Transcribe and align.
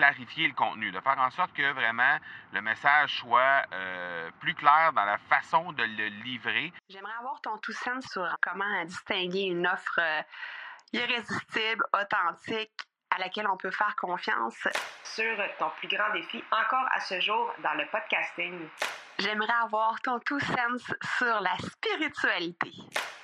clarifier 0.00 0.48
le 0.48 0.54
contenu, 0.54 0.90
de 0.90 1.00
faire 1.00 1.18
en 1.18 1.30
sorte 1.30 1.52
que 1.52 1.72
vraiment 1.72 2.16
le 2.52 2.62
message 2.62 3.18
soit 3.18 3.66
euh, 3.72 4.30
plus 4.40 4.54
clair 4.54 4.94
dans 4.94 5.04
la 5.04 5.18
façon 5.18 5.72
de 5.72 5.82
le 5.82 6.06
livrer. 6.24 6.72
J'aimerais 6.88 7.12
avoir 7.18 7.38
ton 7.42 7.58
tout 7.58 7.74
sens 7.74 8.06
sur 8.10 8.26
comment 8.40 8.84
distinguer 8.86 9.42
une 9.42 9.66
offre 9.66 10.00
euh, 10.00 10.22
irrésistible, 10.94 11.84
authentique, 11.92 12.72
à 13.14 13.18
laquelle 13.18 13.46
on 13.46 13.58
peut 13.58 13.70
faire 13.70 13.94
confiance. 13.96 14.56
Sur 15.04 15.36
ton 15.58 15.68
plus 15.78 15.88
grand 15.88 16.10
défi 16.14 16.42
encore 16.50 16.86
à 16.92 17.00
ce 17.00 17.20
jour 17.20 17.52
dans 17.62 17.74
le 17.74 17.84
podcasting. 17.90 18.58
J'aimerais 19.18 19.52
avoir 19.62 20.00
ton 20.00 20.18
tout 20.20 20.40
sens 20.40 20.94
sur 21.18 21.40
la 21.40 21.56
spiritualité. 21.58 22.72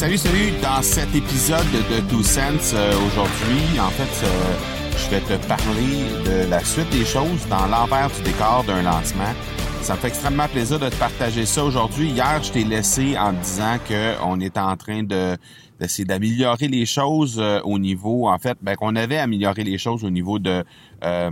Salut, 0.00 0.16
salut! 0.16 0.52
Dans 0.62 0.80
cet 0.80 1.14
épisode 1.14 1.70
de 1.72 2.00
Two 2.08 2.22
Sense, 2.22 2.72
euh, 2.72 2.90
aujourd'hui, 3.06 3.78
en 3.78 3.90
fait, 3.90 4.24
euh, 4.24 4.54
je 4.96 5.10
vais 5.10 5.20
te 5.20 5.46
parler 5.46 6.08
de 6.24 6.48
la 6.48 6.64
suite 6.64 6.88
des 6.88 7.04
choses 7.04 7.46
dans 7.50 7.66
l'envers 7.66 8.08
du 8.08 8.22
décor 8.22 8.64
d'un 8.66 8.80
lancement. 8.80 9.34
Ça 9.82 9.96
me 9.96 9.98
fait 9.98 10.08
extrêmement 10.08 10.48
plaisir 10.48 10.78
de 10.78 10.88
te 10.88 10.94
partager 10.94 11.44
ça 11.44 11.62
aujourd'hui. 11.62 12.12
Hier, 12.12 12.42
je 12.42 12.50
t'ai 12.50 12.64
laissé 12.64 13.18
en 13.18 13.34
disant 13.34 13.76
qu'on 13.86 14.40
était 14.40 14.58
en 14.58 14.74
train 14.74 15.02
de 15.02 15.36
d'essayer 15.80 16.04
d'améliorer 16.04 16.68
les 16.68 16.84
choses 16.84 17.38
euh, 17.40 17.60
au 17.64 17.78
niveau, 17.78 18.28
en 18.28 18.38
fait, 18.38 18.58
ben, 18.60 18.76
qu'on 18.76 18.94
avait 18.94 19.16
amélioré 19.16 19.64
les 19.64 19.78
choses 19.78 20.04
au 20.04 20.10
niveau 20.10 20.38
de 20.38 20.62
euh, 21.02 21.30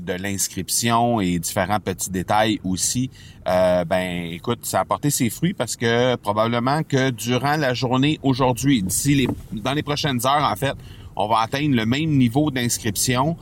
de 0.00 0.12
l'inscription 0.14 1.20
et 1.20 1.38
différents 1.38 1.78
petits 1.78 2.10
détails 2.10 2.58
aussi. 2.64 3.10
Euh, 3.46 3.84
ben, 3.84 4.32
écoute, 4.32 4.60
ça 4.62 4.80
a 4.80 4.84
porté 4.86 5.10
ses 5.10 5.28
fruits 5.28 5.52
parce 5.52 5.76
que 5.76 6.16
probablement 6.16 6.82
que 6.82 7.10
durant 7.10 7.56
la 7.56 7.74
journée 7.74 8.18
aujourd'hui, 8.22 8.82
d'ici 8.82 9.14
les 9.14 9.28
dans 9.52 9.74
les 9.74 9.82
prochaines 9.82 10.26
heures, 10.26 10.48
en 10.50 10.56
fait, 10.56 10.74
on 11.14 11.28
va 11.28 11.40
atteindre 11.40 11.76
le 11.76 11.84
même 11.84 12.10
niveau 12.16 12.50
d'inscription 12.50 13.36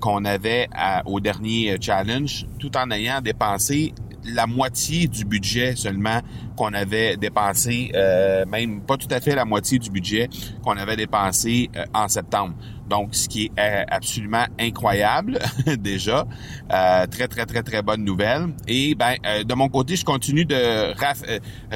qu'on 0.00 0.24
avait 0.24 0.68
au 1.04 1.20
dernier 1.20 1.76
challenge, 1.80 2.46
tout 2.58 2.76
en 2.76 2.90
ayant 2.90 3.20
dépensé 3.20 3.94
la 4.26 4.46
moitié 4.46 5.06
du 5.08 5.24
budget 5.24 5.76
seulement 5.76 6.20
qu'on 6.56 6.72
avait 6.72 7.16
dépensé, 7.16 7.90
euh, 7.94 8.44
même 8.46 8.80
pas 8.80 8.96
tout 8.96 9.08
à 9.10 9.20
fait 9.20 9.34
la 9.34 9.44
moitié 9.44 9.78
du 9.78 9.90
budget 9.90 10.28
qu'on 10.62 10.76
avait 10.76 10.96
dépensé 10.96 11.70
euh, 11.76 11.84
en 11.94 12.08
septembre. 12.08 12.54
Donc, 12.88 13.14
ce 13.14 13.28
qui 13.28 13.46
est 13.46 13.52
euh, 13.58 13.84
absolument 13.88 14.44
incroyable 14.60 15.38
déjà. 15.78 16.26
Euh, 16.72 17.06
très, 17.06 17.26
très, 17.28 17.44
très, 17.46 17.62
très 17.62 17.82
bonne 17.82 18.04
nouvelle. 18.04 18.48
Et 18.68 18.94
ben, 18.94 19.16
euh, 19.26 19.42
de 19.42 19.54
mon 19.54 19.68
côté, 19.68 19.96
je 19.96 20.04
continue 20.04 20.44
de 20.44 20.94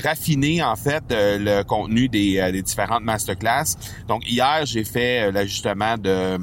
raffiner 0.00 0.62
en 0.62 0.76
fait 0.76 1.02
le 1.10 1.62
contenu 1.62 2.08
des, 2.08 2.50
des, 2.52 2.62
différentes 2.62 3.02
masterclass. 3.02 3.76
Donc, 4.06 4.28
hier, 4.30 4.64
j'ai 4.64 4.84
fait 4.84 5.32
l'ajustement 5.32 5.96
de, 5.96 6.38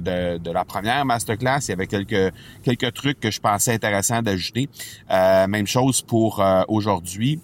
de, 0.00 0.38
de, 0.38 0.50
la 0.50 0.64
première 0.64 1.04
masterclass. 1.04 1.60
Il 1.62 1.70
y 1.70 1.72
avait 1.72 1.86
quelques, 1.86 2.32
quelques 2.62 2.92
trucs 2.92 3.18
que 3.18 3.30
je 3.30 3.40
pensais 3.40 3.74
intéressants 3.74 4.22
d'ajouter. 4.22 4.68
même 5.10 5.66
chose 5.66 6.02
pour 6.02 6.42
aujourd'hui. 6.68 7.40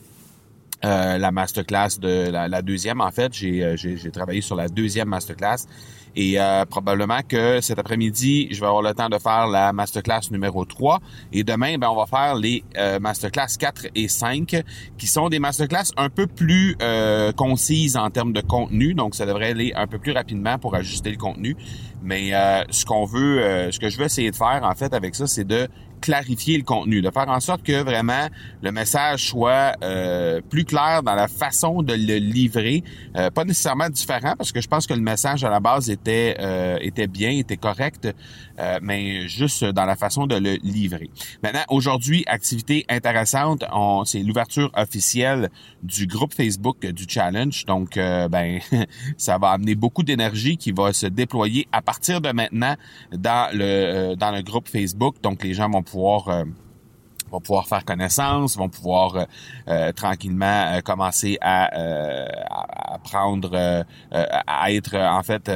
la 0.83 1.31
masterclass 1.33 1.99
de 2.01 2.31
la, 2.31 2.47
la 2.47 2.63
deuxième, 2.63 3.01
en 3.01 3.11
fait, 3.11 3.33
j'ai 3.35 4.11
travaillé 4.13 4.41
sur 4.41 4.55
la 4.55 4.69
deuxième 4.69 5.09
masterclass 5.09 5.67
et 6.17 6.41
euh, 6.41 6.65
probablement 6.65 7.21
que 7.27 7.61
cet 7.61 7.79
après-midi, 7.79 8.49
je 8.51 8.61
vais 8.61 8.67
avoir 8.67 8.83
le 8.83 8.95
temps 8.95 9.09
de 9.09 9.19
faire 9.19 9.47
la 9.47 9.73
masterclass 9.73 10.31
numéro 10.31 10.65
3. 10.65 11.01
Et 11.33 11.45
demain, 11.45 11.79
ben, 11.79 11.89
on 11.91 11.97
va 11.97 12.07
faire 12.07 12.35
les 12.35 12.65
euh, 12.77 12.99
masterclass 12.99 13.57
4 13.59 13.87
et 13.95 14.09
5, 14.09 14.63
qui 14.97 15.07
sont 15.07 15.29
des 15.29 15.39
masterclass 15.39 15.93
un 15.97 16.09
peu 16.09 16.27
plus 16.27 16.77
euh, 16.83 17.33
concises 17.33 17.97
en 17.97 18.11
termes 18.11 18.33
de 18.33 18.41
contenu. 18.41 18.95
Donc, 18.95 19.15
ça 19.15 19.27
devrait 19.27 19.51
aller 19.51 19.73
un 19.75 19.87
peu 19.87 19.99
plus 19.99 20.13
rapidement 20.13 20.59
pour 20.59 20.75
ajuster 20.75 21.11
le 21.11 21.17
contenu. 21.17 21.57
Mais 22.09 22.31
ce 22.71 22.85
qu'on 22.85 23.05
veut, 23.05 23.71
ce 23.71 23.79
que 23.79 23.91
je 23.91 23.99
veux 23.99 24.07
essayer 24.07 24.31
de 24.31 24.37
faire, 24.37 24.61
en 24.63 24.75
fait, 24.75 24.95
avec 24.95 25.15
ça, 25.15 25.27
c'est 25.27 25.45
de 25.45 25.69
clarifier 25.99 26.57
le 26.57 26.65
contenu, 26.65 27.03
de 27.03 27.11
faire 27.11 27.29
en 27.29 27.41
sorte 27.41 27.63
que 27.63 27.83
vraiment 27.83 28.29
le 28.63 28.73
message 28.73 29.29
soit 29.29 29.75
euh, 29.83 30.41
plus 30.49 30.65
clair 30.65 31.03
dans 31.03 31.15
la 31.15 31.29
façon 31.29 31.83
de 31.83 31.93
le 31.93 32.17
livrer, 32.17 32.83
euh, 33.17 33.31
pas 33.31 33.45
nécessairement 33.45 33.91
différent 33.91 34.35
parce 34.37 34.53
que 34.53 34.61
je 34.61 34.69
pense 34.69 34.87
que 34.87 34.95
le 34.95 35.01
message 35.01 35.45
à 35.45 35.51
la 35.51 35.61
base 35.61 35.91
était 35.91 36.37
euh, 36.41 36.79
était 36.81 37.07
bien, 37.07 37.31
était 37.31 37.57
correct, 37.57 38.09
mais 38.83 39.29
juste 39.29 39.65
dans 39.65 39.85
la 39.85 39.95
façon 39.95 40.27
de 40.27 40.35
le 40.35 40.57
livrer. 40.63 41.11
Maintenant, 41.43 41.65
aujourd'hui, 41.69 42.25
activité 42.27 42.85
intéressante, 42.89 43.65
c'est 44.05 44.21
l'ouverture 44.21 44.71
officielle 44.75 45.51
du 45.83 46.07
groupe 46.07 46.35
Facebook 46.35 46.85
du 46.85 47.05
challenge. 47.09 47.65
Donc, 47.67 47.95
ben, 47.95 48.59
ça 49.17 49.39
va 49.39 49.51
amener 49.51 49.75
beaucoup 49.75 50.03
d'énergie 50.03 50.57
qui 50.57 50.73
va 50.73 50.93
se 50.93 51.07
déployer 51.07 51.69
à 51.71 51.83
partir 51.83 51.98
de 52.21 52.33
maintenant 52.33 52.77
dans 53.13 53.51
le 53.53 54.15
dans 54.15 54.31
le 54.31 54.43
groupe 54.43 54.69
Facebook. 54.69 55.17
Donc, 55.23 55.43
les 55.43 55.55
gens 55.55 55.69
vont 55.69 55.83
pouvoir 55.83 56.29
euh, 56.29 56.45
vont 57.31 57.41
pouvoir 57.41 57.67
faire 57.67 57.85
connaissance, 57.85 58.57
vont 58.57 58.69
pouvoir 58.69 59.17
euh, 59.17 59.25
euh, 59.69 59.93
tranquillement 59.93 60.81
commencer 60.85 61.39
à, 61.41 61.69
à, 62.95 62.99
prendre, 62.99 63.85
à 64.13 64.73
être 64.73 64.97
en 64.97 65.23
fait 65.23 65.51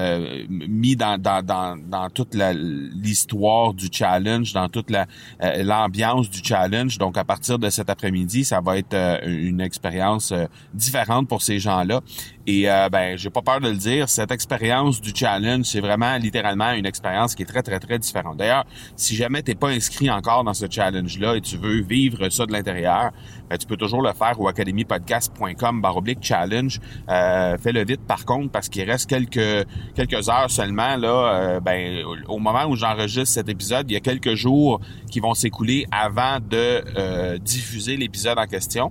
mis 0.48 0.96
dans, 0.96 1.20
dans, 1.20 1.44
dans, 1.44 1.76
dans 1.76 2.10
toute 2.10 2.34
l'histoire 2.34 3.74
du 3.74 3.88
challenge, 3.90 4.52
dans 4.52 4.68
toute 4.68 4.90
la 4.90 5.06
l'ambiance 5.40 6.30
du 6.30 6.40
challenge. 6.42 6.98
Donc 6.98 7.16
à 7.16 7.24
partir 7.24 7.58
de 7.58 7.70
cet 7.70 7.90
après-midi, 7.90 8.44
ça 8.44 8.60
va 8.60 8.78
être 8.78 8.96
une 9.26 9.60
expérience 9.60 10.32
différente 10.74 11.28
pour 11.28 11.42
ces 11.42 11.58
gens-là. 11.58 12.00
Et 12.46 12.68
euh, 12.68 12.88
ben, 12.88 13.16
j'ai 13.16 13.30
pas 13.30 13.42
peur 13.42 13.60
de 13.60 13.68
le 13.68 13.76
dire, 13.76 14.08
cette 14.08 14.32
expérience 14.32 15.00
du 15.00 15.12
challenge, 15.14 15.64
c'est 15.66 15.80
vraiment 15.80 16.16
littéralement 16.16 16.72
une 16.72 16.86
expérience 16.86 17.34
qui 17.34 17.42
est 17.42 17.46
très 17.46 17.62
très 17.62 17.78
très 17.78 17.98
différente. 17.98 18.36
D'ailleurs, 18.36 18.64
si 18.96 19.14
jamais 19.14 19.42
t'es 19.42 19.54
pas 19.54 19.68
inscrit 19.68 20.10
encore 20.10 20.42
dans 20.42 20.54
ce 20.54 20.66
challenge-là 20.68 21.36
et 21.36 21.40
tu 21.40 21.56
veux 21.62 21.82
vivre 21.82 22.28
ça 22.28 22.46
de 22.46 22.52
l'intérieur, 22.52 23.12
ben, 23.52 23.58
tu 23.58 23.66
peux 23.66 23.76
toujours 23.76 24.00
le 24.00 24.14
faire 24.14 24.40
au 24.40 24.48
academypodcast.com 24.48 25.82
baroblique 25.82 26.20
challenge. 26.22 26.80
Euh, 27.10 27.58
Fais-le 27.58 27.84
vite 27.84 28.00
par 28.06 28.24
contre 28.24 28.50
parce 28.50 28.70
qu'il 28.70 28.88
reste 28.90 29.10
quelques 29.10 29.66
quelques 29.94 30.30
heures 30.30 30.50
seulement 30.50 30.96
là. 30.96 31.34
Euh, 31.34 31.60
ben, 31.60 32.02
au 32.28 32.38
moment 32.38 32.64
où 32.64 32.76
j'enregistre 32.76 33.34
cet 33.34 33.50
épisode, 33.50 33.90
il 33.90 33.92
y 33.94 33.96
a 33.96 34.00
quelques 34.00 34.36
jours 34.36 34.80
qui 35.10 35.20
vont 35.20 35.34
s'écouler 35.34 35.86
avant 35.90 36.38
de 36.38 36.82
euh, 36.96 37.36
diffuser 37.36 37.98
l'épisode 37.98 38.38
en 38.38 38.46
question. 38.46 38.90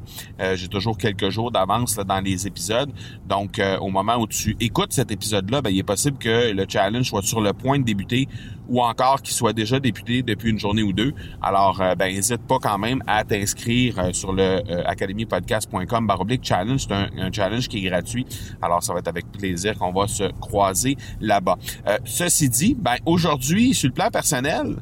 J'ai 0.53 0.67
toujours 0.67 0.97
quelques 0.97 1.29
jours 1.29 1.49
d'avance 1.49 1.95
dans 1.95 2.19
les 2.19 2.45
épisodes. 2.45 2.91
Donc 3.25 3.59
au 3.79 3.89
moment 3.89 4.17
où 4.17 4.27
tu 4.27 4.55
écoutes 4.59 4.93
cet 4.93 5.11
épisode-là, 5.11 5.61
ben, 5.61 5.71
il 5.71 5.79
est 5.79 5.83
possible 5.83 6.19
que 6.19 6.51
le 6.51 6.65
challenge 6.67 7.07
soit 7.07 7.23
sur 7.23 7.41
le 7.41 7.53
point 7.53 7.79
de 7.79 7.83
débuter 7.83 8.27
ou 8.67 8.81
encore 8.81 9.21
qu'il 9.21 9.33
soit 9.33 9.53
déjà 9.53 9.79
débuté 9.79 10.21
depuis 10.21 10.51
une 10.51 10.59
journée 10.59 10.83
ou 10.83 10.93
deux. 10.93 11.13
Alors, 11.41 11.81
ben, 11.97 12.13
n'hésite 12.13 12.41
pas 12.47 12.59
quand 12.61 12.77
même 12.77 13.03
à 13.07 13.23
t'inscrire 13.23 13.99
euh, 13.99 14.13
sur 14.13 14.33
le 14.33 14.61
academypodcast.com 14.85 16.07
baroblique 16.07 16.43
challenge. 16.43 16.85
C'est 16.87 16.93
un, 16.93 17.31
challenge 17.31 17.67
qui 17.67 17.85
est 17.85 17.89
gratuit. 17.89 18.25
Alors, 18.61 18.83
ça 18.83 18.93
va 18.93 18.99
être 18.99 19.07
avec 19.07 19.31
plaisir 19.31 19.77
qu'on 19.77 19.91
va 19.91 20.07
se 20.07 20.31
croiser 20.39 20.97
là-bas. 21.19 21.57
ceci 22.05 22.49
dit, 22.49 22.75
ben, 22.77 22.95
aujourd'hui, 23.05 23.73
sur 23.73 23.89
le 23.89 23.93
plan 23.93 24.09
personnel, 24.09 24.77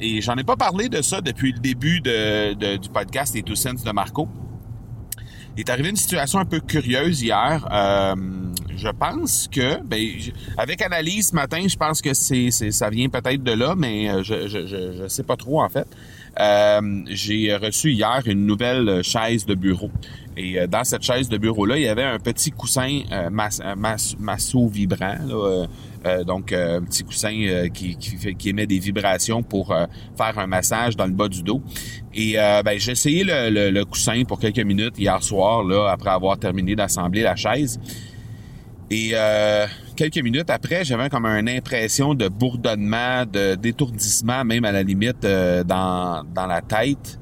et 0.00 0.20
j'en 0.20 0.36
ai 0.36 0.44
pas 0.44 0.56
parlé 0.56 0.88
de 0.88 1.02
ça 1.02 1.20
depuis 1.20 1.52
le 1.52 1.58
début 1.58 2.00
de, 2.00 2.76
du 2.76 2.88
podcast 2.88 3.34
Les 3.34 3.42
Two 3.42 3.54
Sense 3.54 3.82
de 3.82 3.92
Marco, 3.92 4.28
il 5.58 5.62
est 5.62 5.70
arrivé 5.70 5.88
une 5.88 5.96
situation 5.96 6.38
un 6.38 6.44
peu 6.44 6.60
curieuse 6.60 7.20
hier. 7.20 7.66
Euh, 7.72 8.14
je 8.76 8.88
pense 8.88 9.48
que, 9.50 9.82
ben, 9.82 10.00
avec 10.56 10.80
analyse 10.82 11.30
ce 11.30 11.34
matin, 11.34 11.66
je 11.66 11.76
pense 11.76 12.00
que 12.00 12.14
c'est, 12.14 12.52
ça 12.52 12.90
vient 12.90 13.08
peut-être 13.08 13.42
de 13.42 13.50
là, 13.50 13.74
mais 13.76 14.08
euh, 14.08 14.22
je, 14.22 14.46
je, 14.46 14.68
je, 14.68 15.08
sais 15.08 15.24
pas 15.24 15.36
trop 15.36 15.60
en 15.60 15.68
fait. 15.68 15.88
Euh, 16.38 17.02
j'ai 17.06 17.54
reçu 17.56 17.92
hier 17.92 18.22
une 18.26 18.46
nouvelle 18.46 19.02
chaise 19.02 19.46
de 19.46 19.54
bureau. 19.54 19.90
Et 20.36 20.66
dans 20.68 20.84
cette 20.84 21.02
chaise 21.02 21.28
de 21.28 21.36
bureau-là, 21.36 21.76
il 21.76 21.82
y 21.82 21.88
avait 21.88 22.04
un 22.04 22.20
petit 22.20 22.52
coussin 22.52 23.00
euh, 23.10 23.28
masso 23.30 24.68
vibrant. 24.68 25.16
Là, 25.26 25.66
euh, 26.06 26.24
donc, 26.24 26.52
euh, 26.52 26.78
un 26.78 26.82
petit 26.82 27.02
coussin 27.02 27.34
euh, 27.42 27.68
qui, 27.68 27.96
émet 28.46 28.66
des 28.66 28.78
vibrations 28.78 29.42
pour 29.42 29.68
faire 30.16 30.38
un 30.38 30.46
massage 30.46 30.96
dans 30.96 31.06
le 31.06 31.12
bas 31.12 31.28
du 31.28 31.42
dos. 31.42 31.62
Et 32.14 32.34
ben, 32.34 32.78
j'ai 32.78 32.92
essayé 32.92 33.24
le, 33.24 33.84
coussin 33.84 34.22
pour 34.26 34.40
quelques 34.40 34.58
minutes 34.60 34.98
hier 34.98 35.22
soir, 35.22 35.62
là, 35.62 35.90
après 35.90 36.10
avoir 36.10 36.38
terminé 36.38 36.74
d'assembler 36.74 37.22
la 37.22 37.36
chaise. 37.36 37.78
Et 38.90 39.10
euh, 39.12 39.66
quelques 39.98 40.22
minutes 40.22 40.48
après, 40.48 40.84
j'avais 40.84 41.10
comme 41.10 41.26
une 41.26 41.48
impression 41.48 42.14
de 42.14 42.28
bourdonnement, 42.28 43.26
de 43.26 43.56
d'étourdissement, 43.56 44.44
même 44.44 44.64
à 44.64 44.70
la 44.70 44.84
limite 44.84 45.24
euh, 45.24 45.64
dans, 45.64 46.22
dans 46.32 46.46
la 46.46 46.60
tête, 46.62 47.18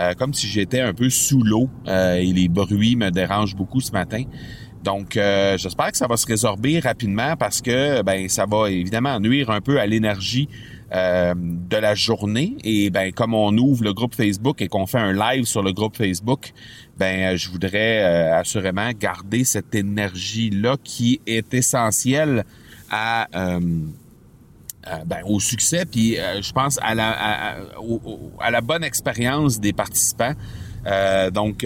euh, 0.00 0.14
comme 0.14 0.32
si 0.32 0.46
j'étais 0.46 0.80
un 0.80 0.94
peu 0.94 1.10
sous 1.10 1.42
l'eau. 1.42 1.68
et 1.86 2.32
les 2.32 2.48
bruits 2.48 2.96
me 2.96 3.10
dérangent 3.10 3.54
beaucoup 3.54 3.82
ce 3.82 3.92
matin. 3.92 4.22
Donc, 4.82 5.14
j'espère 5.14 5.92
que 5.92 5.96
ça 5.96 6.06
va 6.06 6.16
se 6.16 6.26
résorber 6.26 6.78
rapidement 6.78 7.36
parce 7.36 7.62
que 7.62 8.02
ben 8.02 8.28
ça 8.28 8.44
va 8.44 8.70
évidemment 8.70 9.18
nuire 9.18 9.48
un 9.50 9.62
peu 9.62 9.80
à 9.80 9.86
l'énergie 9.86 10.48
euh, 10.92 11.34
de 11.34 11.76
la 11.76 11.94
journée. 11.94 12.56
Et 12.62 12.90
ben 12.90 13.10
comme 13.12 13.32
on 13.34 13.56
ouvre 13.56 13.84
le 13.84 13.94
groupe 13.94 14.14
Facebook 14.14 14.60
et 14.60 14.68
qu'on 14.68 14.86
fait 14.86 14.98
un 14.98 15.12
live 15.12 15.46
sur 15.46 15.62
le 15.62 15.72
groupe 15.72 15.96
Facebook, 15.96 16.52
ben 16.98 17.34
euh, 17.34 17.36
je 17.36 17.48
voudrais 17.48 18.02
euh, 18.02 18.38
assurément 18.38 18.90
garder 18.92 19.44
cette 19.44 19.74
énergie 19.74 20.50
là 20.50 20.76
qui 20.84 21.20
est 21.26 21.54
essentielle 21.54 22.44
à 22.90 23.28
ben, 25.06 25.22
au 25.24 25.40
succès, 25.40 25.86
puis 25.86 26.16
je 26.16 26.52
pense 26.52 26.78
à 26.82 26.94
la, 26.94 27.10
à, 27.10 27.56
à 28.38 28.50
la 28.50 28.60
bonne 28.60 28.84
expérience 28.84 29.58
des 29.58 29.72
participants. 29.72 30.34
donc, 31.32 31.64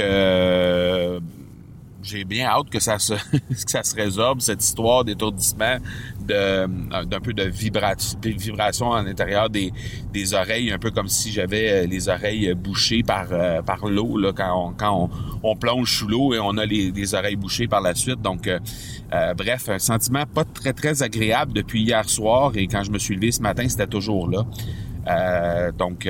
j'ai 2.03 2.25
bien 2.25 2.47
hâte 2.47 2.71
que 2.71 2.81
ça 2.81 2.99
se 2.99 3.15
que 3.33 3.71
ça 3.71 3.83
se 3.83 3.95
résorbe 3.95 4.41
cette 4.41 4.63
histoire 4.63 5.05
d'étourdissement 5.05 5.79
de 6.21 6.35
euh, 6.35 6.67
d'un 7.05 7.21
peu 7.21 7.33
de 7.33 7.45
vibration 7.45 8.93
à 8.93 9.03
l'intérieur 9.03 9.51
des, 9.51 9.73
des 10.13 10.35
oreilles 10.35 10.71
un 10.71 10.79
peu 10.79 10.91
comme 10.91 11.09
si 11.09 11.33
j'avais 11.33 11.71
euh, 11.71 11.87
les 11.87 12.09
oreilles 12.09 12.55
bouchées 12.55 13.03
par 13.03 13.29
euh, 13.33 13.63
par 13.63 13.87
l'eau 13.87 14.17
là 14.17 14.33
quand 14.33 14.69
on 14.69 14.73
quand 14.73 15.11
on, 15.43 15.57
plonge 15.57 15.99
sous 15.99 16.07
l'eau 16.07 16.35
et 16.35 16.39
on 16.39 16.57
a 16.57 16.65
les, 16.65 16.93
les, 16.93 17.15
oreilles 17.15 17.37
bouchées 17.37 17.67
par 17.67 17.81
la 17.81 17.95
suite. 17.95 18.23
Donc 18.23 18.49
bref 19.37 19.69
un 19.69 19.79
sentiment 19.79 20.25
pas 20.27 20.45
très 20.45 20.73
très 20.73 21.03
agréable 21.03 21.53
depuis 21.53 21.83
hier 21.83 22.09
soir 22.09 22.53
et 22.55 22.69
quand 22.69 22.85
je 22.85 22.93
me 22.93 22.99
suis 22.99 23.17
levé 23.17 23.33
ce 23.33 23.43
matin 23.43 23.69
c'était 23.69 23.89
toujours 23.89 24.29
là. 24.29 24.45
Donc 25.77 26.09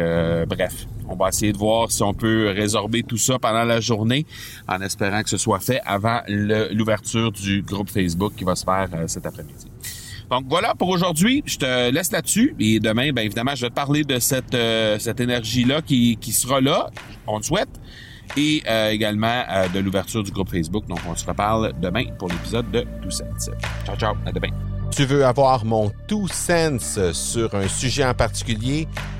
bref 0.49 0.87
on 1.08 1.16
va 1.16 1.28
essayer 1.28 1.52
de 1.52 1.58
voir 1.58 1.90
si 1.90 2.02
on 2.02 2.14
peut 2.14 2.52
résorber 2.55 3.02
tout 3.02 3.16
ça 3.16 3.38
pendant 3.38 3.64
la 3.64 3.81
journée 3.81 4.26
en 4.69 4.81
espérant 4.81 5.22
que 5.22 5.31
ce 5.31 5.38
soit 5.38 5.60
fait 5.60 5.81
avant 5.84 6.20
l'ouverture 6.28 7.32
du 7.32 7.62
groupe 7.62 7.90
Facebook 7.90 8.34
qui 8.37 8.44
va 8.44 8.55
se 8.55 8.64
faire 8.64 8.88
euh, 8.94 9.08
cet 9.08 9.26
après-midi. 9.26 9.66
Donc 10.31 10.44
voilà 10.49 10.75
pour 10.75 10.88
aujourd'hui. 10.88 11.43
Je 11.46 11.56
te 11.56 11.90
laisse 11.90 12.12
là-dessus. 12.12 12.55
Et 12.60 12.81
demain, 12.81 13.12
bien 13.12 13.25
évidemment, 13.25 13.55
je 13.55 13.62
vais 13.62 13.70
te 13.70 13.75
parler 13.75 14.05
de 14.05 14.19
cette, 14.19 14.55
euh, 14.55 14.99
cette 14.99 15.20
énergie-là 15.20 15.81
qui, 15.81 16.19
qui 16.19 16.32
sera 16.32 16.60
là, 16.60 16.90
on 17.26 17.38
le 17.38 17.43
souhaite, 17.43 17.70
et 18.37 18.62
euh, 18.69 18.90
également 18.90 19.43
de 19.72 19.78
l'ouverture 19.78 20.22
du 20.22 20.31
groupe 20.31 20.50
Facebook. 20.50 20.87
Donc 20.87 20.99
on 21.08 21.16
se 21.16 21.25
reparle 21.25 21.72
demain 21.81 22.04
pour 22.19 22.28
l'épisode 22.28 22.70
de 22.70 22.84
Tout 23.02 23.11
Sense. 23.11 23.50
Ciao, 23.87 23.96
ciao, 23.96 24.14
à 24.26 24.32
demain. 24.32 24.49
Tu 24.94 25.06
veux 25.06 25.25
avoir 25.25 25.64
mon 25.64 25.90
tout 26.06 26.28
sense 26.28 26.99
sur 27.12 27.54
un 27.54 27.69
sujet 27.69 28.04
en 28.04 28.14
particulier? 28.14 28.87